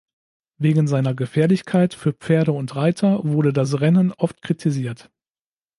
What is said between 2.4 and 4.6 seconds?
und Reiter wurde das Rennen oft